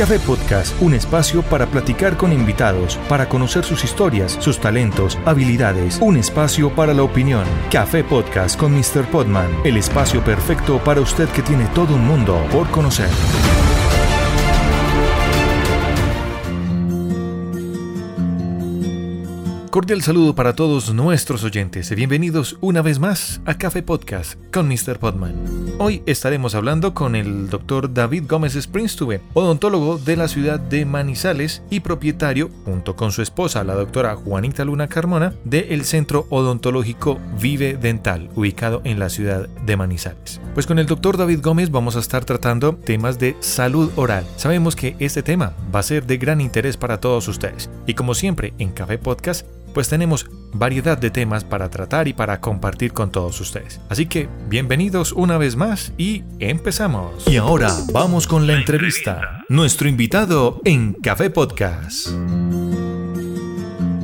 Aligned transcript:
Café 0.00 0.18
Podcast, 0.18 0.80
un 0.80 0.94
espacio 0.94 1.42
para 1.42 1.66
platicar 1.66 2.16
con 2.16 2.32
invitados, 2.32 2.96
para 3.06 3.28
conocer 3.28 3.66
sus 3.66 3.84
historias, 3.84 4.32
sus 4.40 4.58
talentos, 4.58 5.18
habilidades, 5.26 5.98
un 6.00 6.16
espacio 6.16 6.74
para 6.74 6.94
la 6.94 7.02
opinión. 7.02 7.44
Café 7.70 8.02
Podcast 8.02 8.58
con 8.58 8.72
Mr. 8.72 9.04
Podman, 9.10 9.50
el 9.62 9.76
espacio 9.76 10.24
perfecto 10.24 10.78
para 10.78 11.02
usted 11.02 11.28
que 11.28 11.42
tiene 11.42 11.66
todo 11.74 11.96
un 11.96 12.06
mundo 12.06 12.42
por 12.50 12.70
conocer. 12.70 13.10
Cordial 19.70 20.02
saludo 20.02 20.34
para 20.34 20.56
todos 20.56 20.92
nuestros 20.92 21.44
oyentes. 21.44 21.94
Bienvenidos 21.94 22.58
una 22.60 22.82
vez 22.82 22.98
más 22.98 23.40
a 23.44 23.56
Café 23.56 23.84
Podcast 23.84 24.36
con 24.52 24.66
Mr. 24.66 24.98
Podman. 24.98 25.36
Hoy 25.78 26.02
estaremos 26.06 26.56
hablando 26.56 26.92
con 26.92 27.14
el 27.14 27.48
doctor 27.48 27.94
David 27.94 28.24
Gómez 28.26 28.56
Springstube, 28.56 29.20
odontólogo 29.32 29.96
de 29.98 30.16
la 30.16 30.26
ciudad 30.26 30.58
de 30.58 30.84
Manizales 30.84 31.62
y 31.70 31.80
propietario, 31.80 32.50
junto 32.64 32.96
con 32.96 33.12
su 33.12 33.22
esposa, 33.22 33.62
la 33.62 33.74
doctora 33.74 34.16
Juanita 34.16 34.64
Luna 34.64 34.88
Carmona, 34.88 35.34
del 35.44 35.84
Centro 35.84 36.26
Odontológico 36.30 37.20
Vive 37.40 37.76
Dental, 37.76 38.28
ubicado 38.34 38.82
en 38.82 38.98
la 38.98 39.08
ciudad 39.08 39.48
de 39.48 39.76
Manizales. 39.76 40.40
Pues 40.52 40.66
con 40.66 40.80
el 40.80 40.86
doctor 40.86 41.16
David 41.16 41.42
Gómez 41.42 41.70
vamos 41.70 41.94
a 41.94 42.00
estar 42.00 42.24
tratando 42.24 42.74
temas 42.74 43.20
de 43.20 43.36
salud 43.38 43.92
oral. 43.94 44.26
Sabemos 44.34 44.74
que 44.74 44.96
este 44.98 45.22
tema 45.22 45.54
va 45.72 45.78
a 45.78 45.84
ser 45.84 46.06
de 46.06 46.18
gran 46.18 46.40
interés 46.40 46.76
para 46.76 46.98
todos 46.98 47.28
ustedes. 47.28 47.70
Y 47.86 47.94
como 47.94 48.14
siempre, 48.14 48.52
en 48.58 48.72
Café 48.72 48.98
Podcast 48.98 49.46
pues 49.72 49.88
tenemos 49.88 50.26
variedad 50.52 50.98
de 50.98 51.10
temas 51.10 51.44
para 51.44 51.70
tratar 51.70 52.08
y 52.08 52.12
para 52.12 52.40
compartir 52.40 52.92
con 52.92 53.10
todos 53.10 53.40
ustedes. 53.40 53.80
Así 53.88 54.06
que 54.06 54.28
bienvenidos 54.48 55.12
una 55.12 55.38
vez 55.38 55.56
más 55.56 55.92
y 55.96 56.24
empezamos. 56.38 57.26
Y 57.26 57.36
ahora 57.36 57.74
vamos 57.92 58.26
con 58.26 58.46
la 58.46 58.54
entrevista. 58.54 59.44
Nuestro 59.48 59.88
invitado 59.88 60.60
en 60.64 60.94
Café 60.94 61.30
Podcast. 61.30 62.08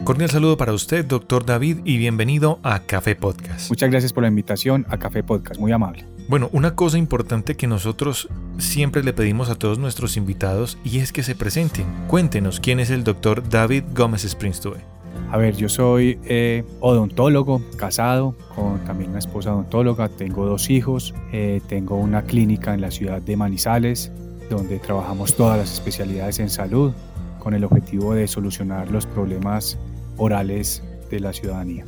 Cordial 0.07 0.31
saludo 0.31 0.57
para 0.57 0.73
usted, 0.73 1.05
doctor 1.05 1.45
David, 1.45 1.79
y 1.85 1.99
bienvenido 1.99 2.61
a 2.63 2.79
Café 2.79 3.17
Podcast. 3.17 3.69
Muchas 3.71 3.91
gracias 3.91 4.13
por 4.13 4.23
la 4.23 4.29
invitación 4.29 4.87
a 4.89 4.99
Café 4.99 5.25
Podcast, 5.25 5.59
muy 5.59 5.73
amable. 5.73 6.07
Bueno, 6.29 6.49
una 6.53 6.77
cosa 6.77 6.97
importante 6.97 7.57
que 7.57 7.67
nosotros 7.67 8.29
siempre 8.59 9.03
le 9.03 9.13
pedimos 9.13 9.51
a 9.51 9.57
todos 9.57 9.81
nuestros 9.81 10.17
invitados 10.17 10.79
y 10.85 11.01
es 11.01 11.13
que 11.13 11.25
se 11.25 11.35
presenten. 11.35 11.87
Cuéntenos 12.07 12.61
quién 12.61 12.79
es 12.79 12.91
el 12.91 13.03
doctor 13.03 13.49
David 13.49 13.83
Gómez 13.95 14.25
Springstube. 14.25 14.96
A 15.31 15.39
ver, 15.39 15.57
yo 15.57 15.69
soy 15.69 16.19
eh, 16.25 16.65
odontólogo, 16.81 17.61
casado, 17.77 18.35
con 18.55 18.79
también 18.85 19.11
una 19.11 19.19
esposa 19.19 19.53
odontóloga, 19.53 20.09
tengo 20.09 20.47
dos 20.47 20.71
hijos, 20.71 21.15
eh, 21.33 21.61
tengo 21.69 21.97
una 21.97 22.23
clínica 22.23 22.75
en 22.75 22.81
la 22.81 22.91
ciudad 22.91 23.21
de 23.21 23.37
Manizales, 23.37 24.13
donde 24.49 24.79
trabajamos 24.79 25.35
todas 25.35 25.59
las 25.59 25.73
especialidades 25.73 26.39
en 26.39 26.49
salud, 26.49 26.93
con 27.41 27.55
el 27.55 27.65
objetivo 27.65 28.15
de 28.15 28.29
solucionar 28.29 28.91
los 28.91 29.05
problemas 29.07 29.79
orales 30.17 30.83
de 31.11 31.21
la 31.21 31.33
ciudadanía. 31.33 31.85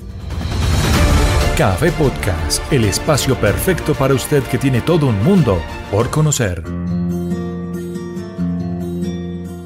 Café 1.56 1.90
Podcast, 1.92 2.60
el 2.72 2.84
espacio 2.84 3.34
perfecto 3.36 3.94
para 3.94 4.14
usted 4.14 4.42
que 4.44 4.58
tiene 4.58 4.80
todo 4.80 5.06
un 5.08 5.22
mundo 5.24 5.58
por 5.90 6.10
conocer. 6.10 6.62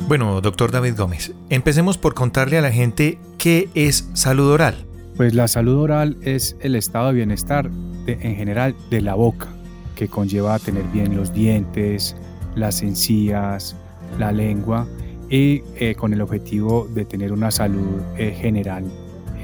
Bueno, 0.09 0.41
doctor 0.41 0.70
David 0.70 0.95
Gómez, 0.97 1.33
empecemos 1.48 1.97
por 1.97 2.15
contarle 2.15 2.59
a 2.59 2.62
la 2.62 2.70
gente 2.70 3.19
qué 3.43 3.69
es 3.75 4.09
salud 4.12 4.53
oral. 4.53 4.77
Pues 5.17 5.35
la 5.35 5.48
salud 5.48 5.75
oral 5.75 6.17
es 6.23 6.57
el 6.61 6.77
estado 6.77 7.09
de 7.09 7.15
bienestar 7.15 7.69
en 8.07 8.37
general 8.37 8.77
de 8.89 9.01
la 9.01 9.15
boca, 9.15 9.49
que 9.97 10.07
conlleva 10.07 10.55
a 10.55 10.61
tener 10.61 10.84
bien 10.93 11.17
los 11.17 11.34
dientes, 11.34 12.15
las 12.55 12.83
encías, 12.83 13.75
la 14.17 14.31
lengua 14.31 14.87
y 15.29 15.62
eh, 15.75 15.97
con 15.97 16.12
el 16.12 16.21
objetivo 16.21 16.87
de 16.95 17.05
tener 17.05 17.33
una 17.33 17.51
salud 17.51 18.01
eh, 18.17 18.33
general 18.33 18.84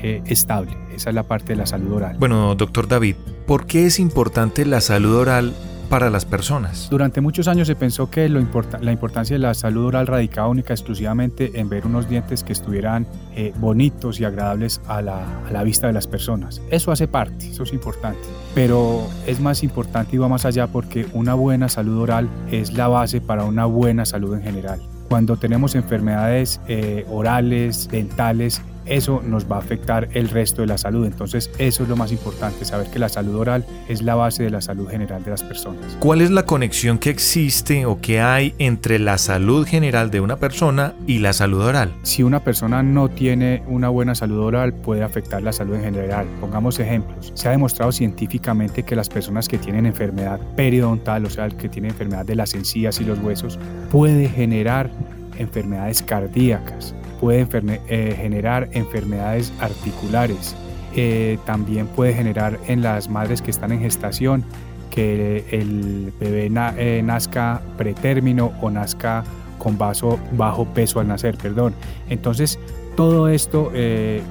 eh, 0.00 0.22
estable. 0.26 0.76
Esa 0.94 1.08
es 1.10 1.16
la 1.16 1.24
parte 1.24 1.54
de 1.54 1.56
la 1.56 1.66
salud 1.66 1.94
oral. 1.94 2.18
Bueno, 2.20 2.54
doctor 2.54 2.86
David, 2.86 3.16
¿por 3.48 3.66
qué 3.66 3.86
es 3.86 3.98
importante 3.98 4.64
la 4.64 4.80
salud 4.80 5.16
oral 5.16 5.54
para 5.88 6.10
las 6.10 6.24
personas. 6.24 6.88
Durante 6.90 7.20
muchos 7.20 7.48
años 7.48 7.66
se 7.66 7.74
pensó 7.74 8.10
que 8.10 8.28
lo 8.28 8.38
la 8.80 8.92
importancia 8.92 9.34
de 9.34 9.40
la 9.40 9.54
salud 9.54 9.86
oral 9.86 10.06
radicaba 10.06 10.48
única 10.48 10.74
exclusivamente 10.74 11.60
en 11.60 11.68
ver 11.68 11.86
unos 11.86 12.08
dientes 12.08 12.44
que 12.44 12.52
estuvieran 12.52 13.06
eh, 13.34 13.52
bonitos 13.56 14.20
y 14.20 14.24
agradables 14.24 14.80
a 14.86 15.02
la, 15.02 15.24
a 15.46 15.50
la 15.50 15.62
vista 15.62 15.86
de 15.86 15.92
las 15.92 16.06
personas. 16.06 16.60
Eso 16.70 16.92
hace 16.92 17.08
parte, 17.08 17.50
eso 17.50 17.62
es 17.62 17.72
importante. 17.72 18.20
Pero 18.54 19.06
es 19.26 19.40
más 19.40 19.62
importante 19.62 20.16
y 20.16 20.18
va 20.18 20.28
más 20.28 20.44
allá 20.44 20.66
porque 20.66 21.06
una 21.12 21.34
buena 21.34 21.68
salud 21.68 21.98
oral 21.98 22.28
es 22.50 22.72
la 22.72 22.88
base 22.88 23.20
para 23.20 23.44
una 23.44 23.64
buena 23.64 24.04
salud 24.04 24.34
en 24.34 24.42
general. 24.42 24.80
Cuando 25.08 25.36
tenemos 25.36 25.74
enfermedades 25.74 26.60
eh, 26.68 27.06
orales, 27.08 27.88
dentales, 27.88 28.60
eso 28.88 29.22
nos 29.24 29.50
va 29.50 29.56
a 29.56 29.58
afectar 29.60 30.08
el 30.12 30.28
resto 30.28 30.62
de 30.62 30.68
la 30.68 30.78
salud. 30.78 31.06
Entonces 31.06 31.50
eso 31.58 31.82
es 31.82 31.88
lo 31.88 31.96
más 31.96 32.12
importante, 32.12 32.64
saber 32.64 32.88
que 32.88 32.98
la 32.98 33.08
salud 33.08 33.36
oral 33.36 33.64
es 33.88 34.02
la 34.02 34.14
base 34.14 34.42
de 34.42 34.50
la 34.50 34.60
salud 34.60 34.88
general 34.88 35.24
de 35.24 35.30
las 35.30 35.42
personas. 35.42 35.96
¿Cuál 36.00 36.20
es 36.20 36.30
la 36.30 36.44
conexión 36.44 36.98
que 36.98 37.10
existe 37.10 37.86
o 37.86 38.00
que 38.00 38.20
hay 38.20 38.54
entre 38.58 38.98
la 38.98 39.18
salud 39.18 39.66
general 39.66 40.10
de 40.10 40.20
una 40.20 40.36
persona 40.36 40.94
y 41.06 41.18
la 41.18 41.32
salud 41.32 41.62
oral? 41.62 41.92
Si 42.02 42.22
una 42.22 42.40
persona 42.40 42.82
no 42.82 43.08
tiene 43.08 43.62
una 43.66 43.88
buena 43.88 44.14
salud 44.14 44.38
oral 44.40 44.74
puede 44.74 45.02
afectar 45.02 45.42
la 45.42 45.52
salud 45.52 45.76
en 45.76 45.82
general. 45.82 46.26
Pongamos 46.40 46.78
ejemplos. 46.78 47.32
Se 47.34 47.48
ha 47.48 47.52
demostrado 47.52 47.92
científicamente 47.92 48.82
que 48.82 48.96
las 48.96 49.08
personas 49.08 49.48
que 49.48 49.58
tienen 49.58 49.86
enfermedad 49.86 50.40
periodontal, 50.56 51.24
o 51.24 51.30
sea, 51.30 51.48
que 51.48 51.68
tienen 51.68 51.90
enfermedad 51.90 52.24
de 52.24 52.34
las 52.34 52.54
encías 52.54 53.00
y 53.00 53.04
los 53.04 53.18
huesos, 53.18 53.58
puede 53.90 54.28
generar 54.28 54.90
enfermedades 55.38 56.02
cardíacas 56.02 56.94
puede 57.20 57.46
eh, 57.88 58.14
generar 58.16 58.68
enfermedades 58.72 59.52
articulares. 59.60 60.56
Eh, 60.94 61.38
también 61.44 61.86
puede 61.86 62.14
generar 62.14 62.58
en 62.66 62.82
las 62.82 63.08
madres 63.08 63.42
que 63.42 63.50
están 63.50 63.72
en 63.72 63.80
gestación 63.80 64.44
que 64.90 65.44
el 65.50 66.12
bebé 66.18 66.50
eh, 66.78 67.02
nazca 67.04 67.60
pretérmino 67.76 68.52
o 68.60 68.70
nazca 68.70 69.22
con 69.58 69.76
vaso, 69.76 70.18
bajo 70.32 70.64
peso 70.66 71.00
al 71.00 71.08
nacer, 71.08 71.36
perdón. 71.36 71.74
Entonces, 72.08 72.58
todo 72.96 73.28
esto 73.28 73.70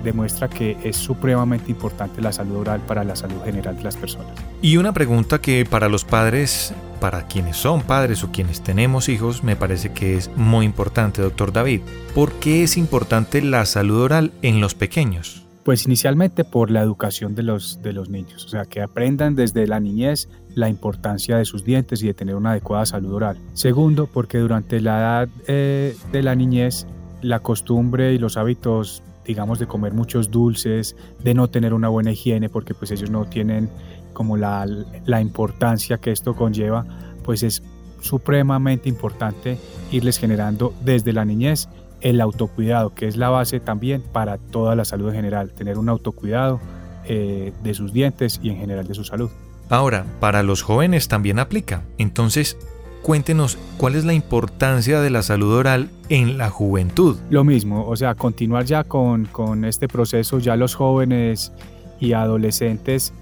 demuestra 0.03 0.50
que 0.50 0.76
es 0.84 0.97
supremamente 0.97 1.72
importante 1.72 2.22
la 2.22 2.34
salud 2.34 2.58
oral 2.58 2.81
para 2.81 3.06
la 3.06 3.16
salud 3.16 3.42
general 3.46 3.78
de 3.78 3.84
las 3.84 3.96
personas. 3.96 4.28
Y 4.62 4.76
una 4.76 4.92
pregunta 4.92 5.40
que 5.40 5.66
para 5.66 5.88
los 5.88 6.03
padres 6.03 6.74
para 6.97 7.28
quienes 7.28 7.58
son 7.58 7.81
padres 7.81 8.24
o 8.24 8.31
quienes 8.31 8.62
tenemos 8.62 9.09
hijos, 9.09 9.44
me 9.44 9.56
parece 9.56 9.94
que 9.94 10.18
es 10.18 10.30
muy 10.35 10.66
importante, 10.66 11.22
doctor 11.22 11.53
David. 11.53 11.81
¿Por 12.13 12.34
qué 12.34 12.63
es 12.63 12.78
importante 12.78 13.41
la 13.41 13.66
salud 13.66 14.02
oral 14.02 14.31
en 14.41 14.59
los 14.59 14.75
pequeños? 14.75 15.46
Pues 15.63 15.85
inicialmente 15.85 16.46
por 16.46 16.72
la 16.72 16.81
educación 16.81 17.35
de 17.35 17.44
los, 17.44 17.81
de 17.81 17.94
los 17.94 18.09
niños, 18.09 18.46
o 18.46 18.47
sea, 18.47 18.66
que 18.66 18.81
aprendan 18.81 19.35
desde 19.35 19.68
la 19.68 19.80
niñez 19.80 20.30
la 20.56 20.69
importancia 20.69 21.38
de 21.38 21.46
sus 21.46 21.63
dientes 21.63 22.02
y 22.02 22.08
de 22.08 22.13
tener 22.13 22.35
una 22.35 22.52
adecuada 22.52 22.85
salud 22.85 23.14
oral. 23.14 23.38
Segundo, 23.53 24.08
porque 24.08 24.38
durante 24.38 24.79
la 24.79 25.00
edad 25.00 25.29
eh, 25.47 25.96
de 26.12 26.24
la 26.24 26.35
niñez, 26.35 26.88
la 27.22 27.40
costumbre 27.40 28.14
y 28.14 28.18
los 28.18 28.38
hábitos 28.38 29.03
digamos, 29.28 29.59
de 29.59 29.68
comer 29.68 29.94
muchos 29.94 30.31
dulces, 30.31 30.96
de 31.22 31.34
no 31.34 31.50
tener 31.50 31.74
una 31.74 31.90
buena 31.90 32.12
higiene, 32.12 32.50
porque 32.50 32.74
pues 32.74 32.91
ellos 32.91 33.12
no 33.12 33.25
tienen 33.25 33.69
como 34.17 34.35
la, 34.35 34.66
la 35.05 35.22
importancia 35.22 36.00
que 36.00 36.09
esto 36.09 36.35
conlleva, 36.35 36.88
pues 37.23 37.44
es 37.44 37.61
supremamente 38.01 38.89
importante 38.89 39.59
irles 39.91 40.17
generando 40.17 40.73
desde 40.83 41.13
la 41.13 41.23
niñez 41.23 41.69
el 42.01 42.19
autocuidado, 42.19 42.95
que 42.95 43.07
es 43.07 43.16
la 43.16 43.29
base 43.29 43.59
también 43.59 44.01
para 44.01 44.39
toda 44.39 44.75
la 44.75 44.85
salud 44.85 45.09
en 45.09 45.17
general, 45.17 45.53
tener 45.53 45.78
un 45.78 45.88
autocuidado 45.88 46.59
eh, 47.05 47.53
de 47.61 47.73
sus 47.75 47.94
dientes 47.94 48.39
y 48.41 48.50
en 48.50 48.57
general 48.57 48.88
de 48.88 48.95
su 48.95 49.03
salud. 49.03 49.29
Ahora, 49.69 50.03
para 50.19 50.41
los 50.41 50.63
jóvenes 50.63 51.07
también 51.07 51.38
aplica. 51.38 51.84
Entonces, 51.99 52.57
cuéntenos 53.03 53.59
cuál 53.78 53.94
es 53.94 54.03
la 54.03 54.13
importancia 54.16 54.99
de 54.99 55.11
la 55.11 55.22
salud 55.22 55.53
oral 55.53 55.91
en 56.09 56.40
la 56.40 56.49
juventud. 56.49 57.17
Lo 57.29 57.43
mismo, 57.43 57.87
o 57.87 57.96
sea, 57.96 58.16
continuar 58.16 58.66
ya 58.66 58.84
con, 58.84 59.25
con 59.25 59.63
este 59.63 59.87
proceso, 59.87 60.40
ya 60.40 60.55
los 60.55 60.73
jóvenes 60.73 61.52
y 61.99 62.13
adolescentes 62.13 63.13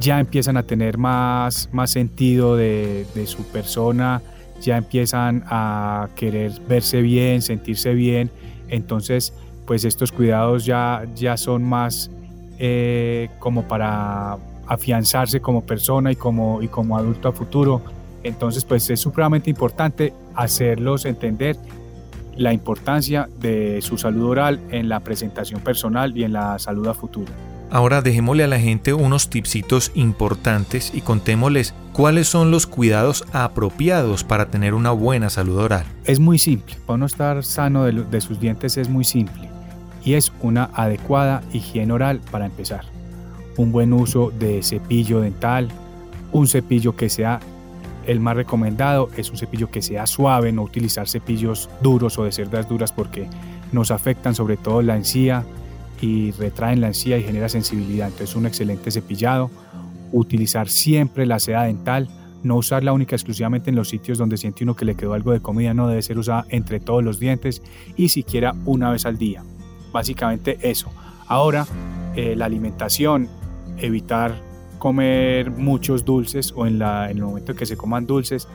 ya 0.00 0.20
empiezan 0.20 0.56
a 0.56 0.62
tener 0.62 0.98
más, 0.98 1.68
más 1.72 1.90
sentido 1.90 2.56
de, 2.56 3.06
su 3.26 3.44
persona, 3.44 4.22
ya 4.60 4.76
empiezan 4.76 5.44
a 5.46 6.08
querer 6.14 6.52
verse 6.68 7.00
bien, 7.02 7.42
sentirse 7.42 7.94
bien. 7.94 8.30
Entonces, 8.68 9.32
pues 9.66 9.84
estos 9.84 10.12
cuidados 10.12 10.64
ya, 10.64 11.06
ya 11.14 11.36
son 11.36 11.62
más 11.62 12.10
eh, 12.58 13.30
como 13.38 13.66
para 13.68 14.38
afianzarse 14.66 15.40
como 15.40 15.62
persona 15.64 16.12
y 16.12 16.16
como, 16.16 16.62
y 16.62 16.68
como 16.68 16.96
adulto 16.96 17.28
a 17.28 17.32
futuro. 17.32 17.82
Entonces, 18.22 18.64
pues 18.64 18.88
es 18.90 19.00
supremamente 19.00 19.50
importante 19.50 20.12
hacerlos 20.34 21.04
entender 21.04 21.56
la 22.36 22.52
importancia 22.52 23.28
de 23.40 23.80
su 23.80 23.96
salud 23.96 24.24
oral 24.30 24.60
en 24.70 24.88
la 24.88 25.00
presentación 25.00 25.60
personal 25.60 26.16
y 26.16 26.24
en 26.24 26.32
la 26.32 26.58
salud 26.58 26.86
a 26.88 26.94
futuro. 26.94 27.32
Ahora 27.70 28.00
dejémosle 28.00 28.44
a 28.44 28.48
la 28.48 28.60
gente 28.60 28.94
unos 28.94 29.28
tipsitos 29.28 29.90
importantes 29.94 30.92
y 30.94 31.00
contémosles 31.00 31.74
cuáles 31.92 32.28
son 32.28 32.50
los 32.50 32.66
cuidados 32.66 33.24
apropiados 33.32 34.22
para 34.22 34.46
tener 34.46 34.74
una 34.74 34.92
buena 34.92 35.30
salud 35.30 35.58
oral. 35.58 35.84
Es 36.04 36.20
muy 36.20 36.38
simple, 36.38 36.76
para 36.86 36.98
no 36.98 37.06
estar 37.06 37.42
sano 37.44 37.84
de, 37.84 37.92
de 38.04 38.20
sus 38.20 38.38
dientes 38.38 38.76
es 38.76 38.88
muy 38.88 39.04
simple 39.04 39.48
y 40.04 40.14
es 40.14 40.32
una 40.40 40.70
adecuada 40.74 41.42
higiene 41.52 41.92
oral 41.92 42.20
para 42.30 42.46
empezar. 42.46 42.84
Un 43.56 43.72
buen 43.72 43.92
uso 43.92 44.32
de 44.38 44.62
cepillo 44.62 45.20
dental, 45.20 45.68
un 46.30 46.46
cepillo 46.46 46.94
que 46.94 47.08
sea 47.08 47.40
el 48.06 48.20
más 48.20 48.36
recomendado 48.36 49.10
es 49.16 49.30
un 49.30 49.36
cepillo 49.36 49.70
que 49.70 49.82
sea 49.82 50.06
suave, 50.06 50.52
no 50.52 50.62
utilizar 50.62 51.08
cepillos 51.08 51.68
duros 51.82 52.18
o 52.18 52.24
de 52.24 52.30
cerdas 52.30 52.68
duras 52.68 52.92
porque 52.92 53.28
nos 53.72 53.90
afectan 53.90 54.34
sobre 54.34 54.56
todo 54.56 54.80
la 54.82 54.96
encía 54.96 55.44
y 56.00 56.32
retraen 56.32 56.80
la 56.80 56.88
encía 56.88 57.18
y 57.18 57.22
genera 57.22 57.48
sensibilidad. 57.48 58.08
Entonces 58.08 58.36
un 58.36 58.46
excelente 58.46 58.90
cepillado, 58.90 59.50
utilizar 60.12 60.68
siempre 60.68 61.26
la 61.26 61.38
seda 61.38 61.64
dental, 61.64 62.08
no 62.42 62.56
usarla 62.56 62.92
única 62.92 63.16
exclusivamente 63.16 63.70
en 63.70 63.76
los 63.76 63.88
sitios 63.88 64.18
donde 64.18 64.36
siente 64.36 64.64
uno 64.64 64.76
que 64.76 64.84
le 64.84 64.94
quedó 64.94 65.14
algo 65.14 65.32
de 65.32 65.40
comida, 65.40 65.74
no 65.74 65.88
debe 65.88 66.02
ser 66.02 66.18
usada 66.18 66.46
entre 66.48 66.80
todos 66.80 67.02
los 67.02 67.18
dientes 67.18 67.62
y 67.96 68.08
siquiera 68.08 68.54
una 68.64 68.90
vez 68.90 69.06
al 69.06 69.18
día. 69.18 69.42
Básicamente 69.92 70.58
eso. 70.62 70.90
Ahora, 71.26 71.66
eh, 72.14 72.36
la 72.36 72.44
alimentación, 72.44 73.28
evitar 73.78 74.34
comer 74.78 75.50
muchos 75.50 76.04
dulces 76.04 76.52
o 76.54 76.66
en, 76.66 76.78
la, 76.78 77.10
en 77.10 77.18
el 77.18 77.24
momento 77.24 77.54
que 77.54 77.66
se 77.66 77.76
coman 77.76 78.06
dulces, 78.06 78.46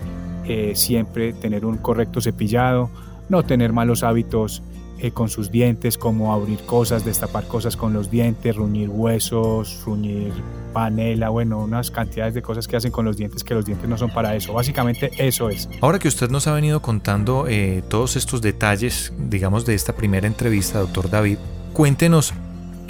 eh, 0.45 0.73
siempre 0.75 1.33
tener 1.33 1.65
un 1.65 1.77
correcto 1.77 2.21
cepillado, 2.21 2.89
no 3.29 3.43
tener 3.43 3.73
malos 3.73 4.03
hábitos 4.03 4.63
eh, 5.01 5.11
con 5.11 5.29
sus 5.29 5.51
dientes, 5.51 5.97
como 5.97 6.33
abrir 6.33 6.59
cosas, 6.59 7.03
destapar 7.03 7.47
cosas 7.47 7.75
con 7.75 7.93
los 7.93 8.09
dientes, 8.09 8.55
ruñir 8.55 8.89
huesos, 8.89 9.81
ruñir 9.85 10.31
panela, 10.73 11.29
bueno, 11.29 11.59
unas 11.59 11.91
cantidades 11.91 12.33
de 12.33 12.41
cosas 12.41 12.67
que 12.67 12.77
hacen 12.77 12.91
con 12.91 13.05
los 13.05 13.17
dientes 13.17 13.43
que 13.43 13.53
los 13.53 13.65
dientes 13.65 13.89
no 13.89 13.97
son 13.97 14.11
para 14.11 14.35
eso. 14.35 14.53
Básicamente 14.53 15.11
eso 15.17 15.49
es. 15.49 15.67
Ahora 15.81 15.99
que 15.99 16.07
usted 16.07 16.29
nos 16.29 16.47
ha 16.47 16.53
venido 16.53 16.81
contando 16.81 17.47
eh, 17.47 17.83
todos 17.89 18.15
estos 18.15 18.41
detalles, 18.41 19.13
digamos, 19.29 19.65
de 19.65 19.73
esta 19.73 19.93
primera 19.93 20.27
entrevista, 20.27 20.79
doctor 20.79 21.09
David, 21.09 21.37
cuéntenos 21.73 22.33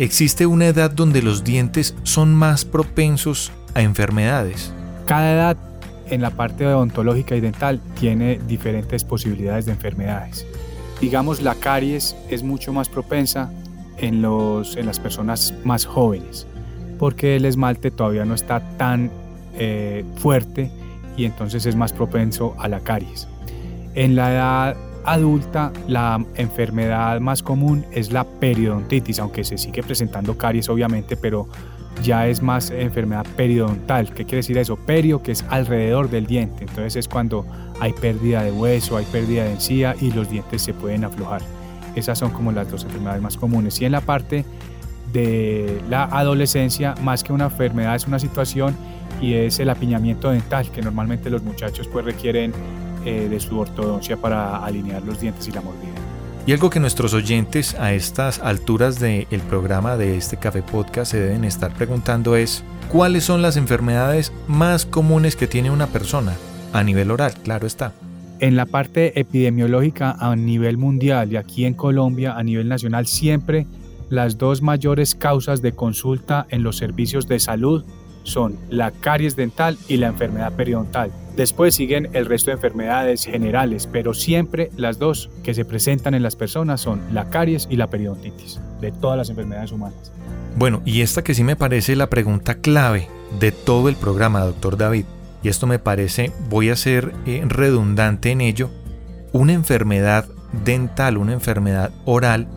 ¿Existe 0.02 0.48
una 0.48 0.66
edad 0.66 0.90
donde 0.90 1.22
los 1.22 1.44
dientes 1.44 1.96
son 2.02 2.34
más 2.34 2.66
propensos 2.66 3.52
a 3.76 3.82
enfermedades? 3.82 4.74
Cada 5.06 5.32
edad 5.32 5.58
en 6.10 6.24
la 6.24 6.32
parte 6.32 6.66
odontológica 6.66 7.36
y 7.36 7.40
dental 7.40 7.80
tiene 8.00 8.40
diferentes 8.48 9.04
posibilidades 9.04 9.68
de 9.68 9.74
enfermedades. 9.74 10.48
Digamos, 11.02 11.42
la 11.42 11.56
caries 11.56 12.16
es 12.30 12.44
mucho 12.44 12.72
más 12.74 12.88
propensa 12.88 13.52
en, 13.98 14.22
los, 14.22 14.78
en 14.78 14.86
las 14.86 15.00
personas 15.00 15.54
más 15.64 15.86
jóvenes, 15.86 16.46
porque 17.00 17.36
el 17.36 17.46
esmalte 17.46 17.90
todavía 17.90 18.24
no 18.24 18.36
está 18.36 18.78
tan 18.78 19.10
eh, 19.58 20.06
fuerte 20.18 20.72
y 21.18 21.26
entonces 21.26 21.66
es 21.66 21.76
más 21.76 21.92
propenso 21.92 22.56
a 22.60 22.68
la 22.68 22.82
caries. 22.82 23.28
En 23.96 24.16
la 24.16 24.32
edad 24.32 24.78
adulta, 25.06 25.72
la 25.88 26.24
enfermedad 26.36 27.20
más 27.20 27.44
común 27.44 27.86
es 27.92 28.12
la 28.12 28.24
periodontitis, 28.24 29.20
aunque 29.20 29.44
se 29.44 29.58
sigue 29.58 29.84
presentando 29.84 30.38
caries 30.38 30.70
obviamente, 30.70 31.18
pero 31.18 31.48
ya 32.04 32.28
es 32.28 32.42
más 32.42 32.72
enfermedad 32.72 33.26
periodontal. 33.36 34.10
¿Qué 34.14 34.26
quiere 34.26 34.38
decir 34.38 34.58
eso? 34.58 34.76
Perio, 34.76 35.22
que 35.22 35.34
es 35.34 35.46
alrededor 35.50 36.10
del 36.10 36.26
diente. 36.26 36.64
Entonces 36.64 36.96
es 36.96 37.08
cuando 37.08 37.46
hay 37.80 37.94
pérdida 37.94 38.44
de 38.44 38.52
hueso, 38.52 38.98
hay 38.98 39.06
pérdida 39.06 39.44
de 39.44 39.52
encía 39.52 39.96
y 40.00 40.12
los 40.12 40.30
dientes 40.30 40.62
se 40.62 40.74
pueden 40.74 41.04
aflojar. 41.04 41.42
Esas 41.96 42.18
son 42.18 42.32
como 42.32 42.52
las 42.52 42.72
dos 42.72 42.84
enfermedades 42.86 43.22
más 43.22 43.38
comunes. 43.38 43.80
Y 43.82 43.86
en 43.86 43.92
la 43.92 44.02
parte 44.02 44.46
de 45.12 45.82
la 45.90 46.06
adolescencia, 46.06 46.96
más 47.04 47.24
que 47.24 47.34
una 47.34 47.46
enfermedad, 47.46 47.96
es 47.96 48.08
una 48.08 48.20
situación 48.20 48.76
y 49.20 49.34
es 49.34 49.60
el 49.60 49.70
apiñamiento 49.70 50.32
dental, 50.32 50.72
que 50.72 50.82
normalmente 50.82 51.30
los 51.30 51.44
muchachos 51.44 51.88
pues 51.88 52.06
requieren 52.06 52.54
eh, 53.06 53.28
de 53.30 53.40
su 53.40 53.60
ortodoncia 53.60 54.18
para 54.18 54.64
alinear 54.64 55.04
los 55.04 55.20
dientes 55.20 55.48
y 55.48 55.52
la 55.52 55.62
mordida. 55.62 55.94
Y 56.46 56.54
algo 56.54 56.72
que 56.72 56.80
nuestros 56.80 57.14
oyentes 57.14 57.76
a 57.76 57.94
estas 57.94 58.40
alturas 58.40 59.00
del 59.00 59.42
programa 59.48 59.96
de 59.96 60.18
este 60.18 60.38
Café 60.38 60.64
Podcast 60.64 61.12
se 61.12 61.20
deben 61.20 61.44
estar 61.44 61.72
preguntando 61.74 62.36
es, 62.36 62.64
¿cuáles 62.90 63.24
son 63.24 63.44
las 63.44 63.58
enfermedades 63.58 64.34
más 64.48 64.88
comunes 64.88 65.36
que 65.36 65.46
tiene 65.46 65.70
una 65.70 65.88
persona? 65.88 66.34
A 66.74 66.84
nivel 66.84 67.12
oral, 67.12 67.34
claro 67.44 67.68
está. 67.68 67.94
En 68.40 68.56
la 68.56 68.66
parte 68.66 69.20
epidemiológica 69.20 70.16
a 70.20 70.36
nivel 70.36 70.78
mundial 70.78 71.32
y 71.32 71.36
aquí 71.36 71.66
en 71.66 71.76
Colombia 71.76 72.34
a 72.36 72.42
nivel 72.42 72.68
nacional, 72.68 73.06
siempre 73.06 73.68
las 74.10 74.40
dos 74.40 74.64
mayores 74.64 75.14
causas 75.14 75.62
de 75.62 75.74
consulta 75.74 76.48
en 76.50 76.64
los 76.64 76.78
servicios 76.78 77.28
de 77.28 77.40
salud 77.40 77.86
son 78.24 78.58
la 78.70 78.90
caries 78.90 79.36
dental 79.36 79.78
y 79.88 79.98
la 79.98 80.08
enfermedad 80.08 80.54
periodontal. 80.54 81.12
Después 81.36 81.76
siguen 81.76 82.10
el 82.12 82.26
resto 82.26 82.52
de 82.52 82.56
enfermedades 82.56 83.24
generales, 83.24 83.88
pero 83.88 84.14
siempre 84.14 84.70
las 84.76 85.00
dos 85.00 85.30
que 85.44 85.54
se 85.54 85.64
presentan 85.64 86.14
en 86.14 86.24
las 86.24 86.36
personas 86.36 86.82
son 86.82 87.02
la 87.14 87.30
caries 87.30 87.68
y 87.70 87.78
la 87.78 87.88
periodontitis, 87.88 88.60
de 88.82 88.92
todas 88.92 89.18
las 89.18 89.30
enfermedades 89.30 89.72
humanas. 89.72 90.12
Bueno, 90.58 90.82
y 90.86 91.02
esta 91.02 91.24
que 91.24 91.34
sí 91.34 91.44
me 91.44 91.56
parece 91.56 91.96
la 91.96 92.10
pregunta 92.10 92.56
clave 92.56 93.08
de 93.40 93.54
todo 93.54 93.88
el 93.88 93.96
programa, 93.96 94.42
doctor 94.42 94.78
David, 94.78 95.06
y 95.42 95.48
esto 95.48 95.68
me 95.68 95.80
parece, 95.80 96.34
voy 96.50 96.70
a 96.70 96.76
ser 96.76 97.14
eh, 97.26 97.42
redundante 97.48 98.32
en 98.32 98.42
ello, 98.42 98.70
una 99.32 99.54
enfermedad 99.54 100.26
dental, 100.66 101.18
una 101.18 101.32
enfermedad 101.32 101.92
oral, 102.04 102.48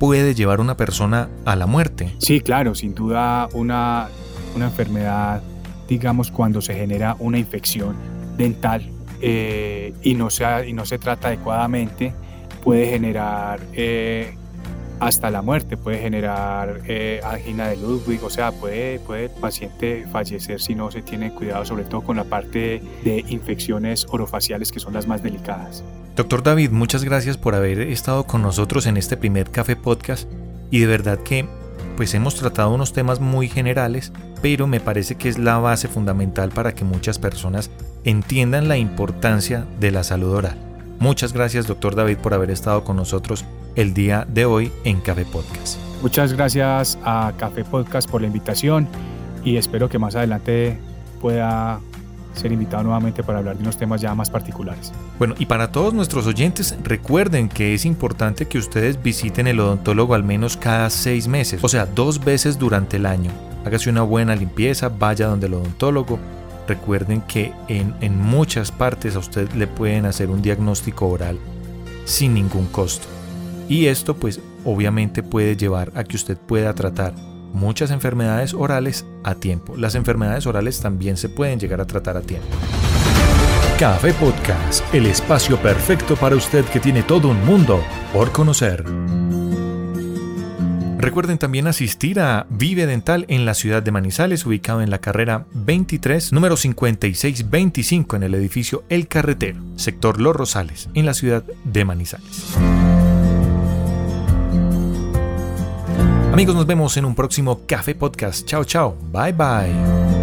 puede 0.00 0.34
llevar 0.34 0.58
a 0.58 0.62
una 0.62 0.76
persona 0.76 1.28
a 1.44 1.54
la 1.54 1.66
muerte. 1.66 2.12
Sí, 2.18 2.40
claro, 2.40 2.74
sin 2.74 2.92
duda 2.92 3.48
una, 3.52 4.08
una 4.56 4.66
enfermedad, 4.66 5.42
digamos, 5.88 6.32
cuando 6.32 6.60
se 6.60 6.74
genera 6.74 7.16
una 7.20 7.38
infección 7.38 8.15
dental 8.36 8.90
eh, 9.20 9.94
y, 10.02 10.14
no 10.14 10.30
se, 10.30 10.44
y 10.68 10.72
no 10.72 10.84
se 10.84 10.98
trata 10.98 11.28
adecuadamente, 11.28 12.12
puede 12.62 12.86
generar 12.86 13.60
eh, 13.72 14.34
hasta 15.00 15.30
la 15.30 15.42
muerte, 15.42 15.76
puede 15.76 15.98
generar 15.98 16.80
eh, 16.86 17.20
angina 17.24 17.68
de 17.68 17.76
Ludwig, 17.76 18.22
o 18.24 18.30
sea, 18.30 18.52
puede, 18.52 18.98
puede 19.00 19.24
el 19.24 19.30
paciente 19.30 20.06
fallecer 20.10 20.60
si 20.60 20.74
no 20.74 20.90
se 20.90 21.02
tiene 21.02 21.32
cuidado, 21.32 21.64
sobre 21.64 21.84
todo 21.84 22.02
con 22.02 22.16
la 22.16 22.24
parte 22.24 22.82
de 23.04 23.24
infecciones 23.28 24.06
orofaciales 24.10 24.72
que 24.72 24.80
son 24.80 24.94
las 24.94 25.06
más 25.06 25.22
delicadas. 25.22 25.84
Doctor 26.14 26.42
David, 26.42 26.70
muchas 26.70 27.04
gracias 27.04 27.36
por 27.36 27.54
haber 27.54 27.80
estado 27.80 28.24
con 28.24 28.40
nosotros 28.42 28.86
en 28.86 28.96
este 28.96 29.16
primer 29.16 29.50
Café 29.50 29.76
Podcast 29.76 30.30
y 30.70 30.80
de 30.80 30.86
verdad 30.86 31.18
que 31.18 31.46
pues 31.96 32.14
hemos 32.14 32.34
tratado 32.34 32.74
unos 32.74 32.92
temas 32.92 33.20
muy 33.20 33.48
generales, 33.48 34.12
pero 34.42 34.66
me 34.66 34.80
parece 34.80 35.14
que 35.16 35.28
es 35.28 35.38
la 35.38 35.58
base 35.58 35.88
fundamental 35.88 36.50
para 36.50 36.74
que 36.74 36.84
muchas 36.84 37.18
personas 37.18 37.70
entiendan 38.06 38.68
la 38.68 38.78
importancia 38.78 39.66
de 39.80 39.90
la 39.90 40.04
salud 40.04 40.32
oral. 40.32 40.56
Muchas 41.00 41.32
gracias, 41.32 41.66
doctor 41.66 41.96
David, 41.96 42.18
por 42.18 42.34
haber 42.34 42.50
estado 42.50 42.84
con 42.84 42.96
nosotros 42.96 43.44
el 43.74 43.94
día 43.94 44.26
de 44.28 44.44
hoy 44.44 44.72
en 44.84 45.00
Café 45.00 45.24
Podcast. 45.24 45.78
Muchas 46.02 46.32
gracias 46.32 46.98
a 47.04 47.32
Café 47.36 47.64
Podcast 47.64 48.08
por 48.08 48.20
la 48.20 48.28
invitación 48.28 48.86
y 49.44 49.56
espero 49.56 49.88
que 49.88 49.98
más 49.98 50.14
adelante 50.14 50.78
pueda 51.20 51.80
ser 52.34 52.52
invitado 52.52 52.84
nuevamente 52.84 53.24
para 53.24 53.38
hablar 53.38 53.56
de 53.56 53.62
unos 53.62 53.76
temas 53.76 54.00
ya 54.00 54.14
más 54.14 54.30
particulares. 54.30 54.92
Bueno, 55.18 55.34
y 55.38 55.46
para 55.46 55.72
todos 55.72 55.92
nuestros 55.92 56.28
oyentes, 56.28 56.76
recuerden 56.84 57.48
que 57.48 57.74
es 57.74 57.84
importante 57.84 58.46
que 58.46 58.58
ustedes 58.58 59.02
visiten 59.02 59.48
el 59.48 59.58
odontólogo 59.58 60.14
al 60.14 60.22
menos 60.22 60.56
cada 60.56 60.90
seis 60.90 61.26
meses, 61.26 61.64
o 61.64 61.68
sea, 61.68 61.86
dos 61.86 62.24
veces 62.24 62.56
durante 62.56 62.98
el 62.98 63.06
año. 63.06 63.32
Hágase 63.64 63.90
una 63.90 64.02
buena 64.02 64.36
limpieza, 64.36 64.90
vaya 64.90 65.26
donde 65.26 65.48
el 65.48 65.54
odontólogo. 65.54 66.20
Recuerden 66.66 67.20
que 67.22 67.52
en, 67.68 67.94
en 68.00 68.20
muchas 68.20 68.72
partes 68.72 69.16
a 69.16 69.20
usted 69.20 69.50
le 69.52 69.66
pueden 69.66 70.06
hacer 70.06 70.30
un 70.30 70.42
diagnóstico 70.42 71.08
oral 71.08 71.38
sin 72.04 72.34
ningún 72.34 72.66
costo. 72.66 73.06
Y 73.68 73.86
esto 73.86 74.16
pues 74.16 74.40
obviamente 74.64 75.22
puede 75.22 75.56
llevar 75.56 75.92
a 75.94 76.04
que 76.04 76.16
usted 76.16 76.36
pueda 76.36 76.74
tratar 76.74 77.14
muchas 77.52 77.90
enfermedades 77.90 78.54
orales 78.54 79.04
a 79.24 79.34
tiempo. 79.34 79.76
Las 79.76 79.94
enfermedades 79.94 80.46
orales 80.46 80.80
también 80.80 81.16
se 81.16 81.28
pueden 81.28 81.58
llegar 81.58 81.80
a 81.80 81.86
tratar 81.86 82.16
a 82.16 82.20
tiempo. 82.20 82.46
Café 83.78 84.14
Podcast, 84.14 84.82
el 84.94 85.06
espacio 85.06 85.58
perfecto 85.58 86.16
para 86.16 86.36
usted 86.36 86.64
que 86.64 86.80
tiene 86.80 87.02
todo 87.02 87.28
un 87.28 87.44
mundo 87.44 87.82
por 88.12 88.32
conocer. 88.32 88.84
Recuerden 90.98 91.38
también 91.38 91.66
asistir 91.66 92.20
a 92.20 92.46
Vive 92.48 92.86
Dental 92.86 93.26
en 93.28 93.44
la 93.44 93.54
ciudad 93.54 93.82
de 93.82 93.90
Manizales, 93.90 94.46
ubicado 94.46 94.80
en 94.80 94.90
la 94.90 94.98
carrera 94.98 95.46
23, 95.52 96.32
número 96.32 96.56
5625 96.56 98.16
en 98.16 98.22
el 98.22 98.34
edificio 98.34 98.84
El 98.88 99.06
Carretero, 99.06 99.60
sector 99.76 100.20
Los 100.20 100.34
Rosales, 100.34 100.88
en 100.94 101.06
la 101.06 101.14
ciudad 101.14 101.44
de 101.64 101.84
Manizales. 101.84 102.56
Amigos, 106.32 106.54
nos 106.54 106.66
vemos 106.66 106.96
en 106.96 107.04
un 107.04 107.14
próximo 107.14 107.62
Café 107.66 107.94
Podcast. 107.94 108.46
Chao, 108.46 108.64
chao. 108.64 108.96
Bye, 109.10 109.32
bye. 109.32 110.15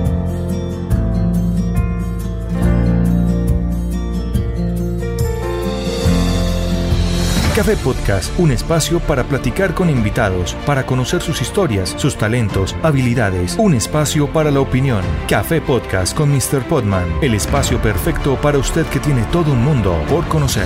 Café 7.55 7.77
Podcast, 7.77 8.33
un 8.39 8.51
espacio 8.51 8.99
para 8.99 9.25
platicar 9.25 9.75
con 9.75 9.87
invitados, 9.87 10.55
para 10.65 10.87
conocer 10.87 11.21
sus 11.21 11.39
historias, 11.39 11.93
sus 11.97 12.17
talentos, 12.17 12.75
habilidades, 12.81 13.57
un 13.59 13.75
espacio 13.75 14.27
para 14.27 14.49
la 14.49 14.59
opinión. 14.59 15.03
Café 15.27 15.61
Podcast 15.61 16.17
con 16.17 16.31
Mr. 16.31 16.63
Podman, 16.67 17.05
el 17.21 17.35
espacio 17.35 17.79
perfecto 17.79 18.37
para 18.41 18.57
usted 18.57 18.87
que 18.87 18.99
tiene 18.99 19.21
todo 19.25 19.51
un 19.51 19.63
mundo 19.63 20.03
por 20.09 20.27
conocer. 20.27 20.65